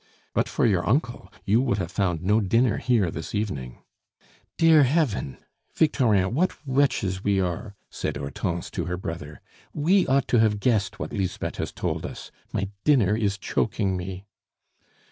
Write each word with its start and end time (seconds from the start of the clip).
But 0.33 0.49
for 0.49 0.65
your 0.65 0.83
uncle, 0.89 1.31
you 1.45 1.61
would 1.61 1.77
have 1.77 1.91
found 1.91 2.23
no 2.23 2.41
dinner 2.41 2.77
here 2.77 3.11
this 3.11 3.35
evening." 3.35 3.83
"Dear 4.57 4.81
Heaven! 4.81 5.37
Victorin, 5.75 6.33
what 6.33 6.57
wretches 6.65 7.23
we 7.23 7.39
are!" 7.39 7.75
said 7.91 8.17
Hortense 8.17 8.71
to 8.71 8.85
her 8.85 8.97
brother. 8.97 9.41
"We 9.75 10.07
ought 10.07 10.27
to 10.29 10.39
have 10.39 10.59
guessed 10.59 10.97
what 10.97 11.13
Lisbeth 11.13 11.57
has 11.57 11.71
told 11.71 12.03
us. 12.03 12.31
My 12.51 12.71
dinner 12.83 13.15
is 13.15 13.37
choking 13.37 13.95
me!" 13.95 14.25